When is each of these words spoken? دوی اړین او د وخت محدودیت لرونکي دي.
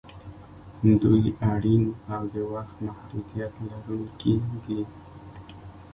دوی 1.01 1.23
اړین 1.53 1.83
او 2.13 2.23
د 2.33 2.35
وخت 2.53 2.75
محدودیت 2.85 3.53
لرونکي 3.69 4.33
دي. 4.63 4.81